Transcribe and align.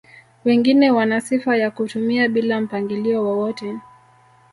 Wengine 0.45 0.91
wana 0.91 1.21
sifa 1.21 1.57
ya 1.57 1.71
kutumia 1.71 2.29
bila 2.29 2.61
mpangilio 2.61 3.23
wowote 3.23 3.79